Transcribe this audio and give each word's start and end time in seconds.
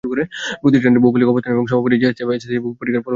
প্রতিষ্ঠানটির 0.61 1.03
ভৌগোলিক 1.03 1.27
অবস্থান 1.31 1.51
এবং 1.55 1.65
সমাপনী, 1.71 1.95
জেেএস, 2.01 2.15
সি 2.17 2.21
এবং 2.23 2.31
এস, 2.35 2.43
এস, 2.43 2.47
সি 2.47 2.49
পরীক্ষার 2.51 2.61
ফলাফল 2.61 2.75
অত্যন্ত 2.75 2.79
কৃতিত্বপূর্ণ। 2.79 3.09